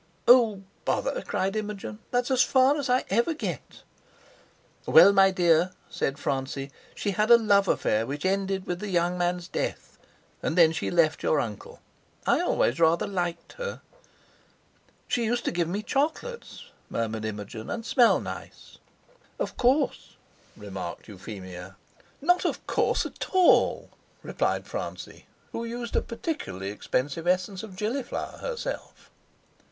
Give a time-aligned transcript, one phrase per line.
[0.27, 3.83] "Oh, bother!" cried Imogen; "that's as far as I ever get."
[4.87, 9.15] "Well, my dear," said Francie, "she had a love affair which ended with the young
[9.15, 9.99] man's death;
[10.41, 11.81] and then she left your uncle.
[12.25, 13.81] I always rather liked her."
[15.07, 18.79] "She used to give me chocolates," murmured Imogen, "and smell nice."
[19.37, 20.15] "Of course!"
[20.57, 21.75] remarked Euphemia.
[22.21, 23.91] "Not of course at all!"
[24.23, 29.11] replied Francie, who used a particularly expensive essence of gillyflower herself.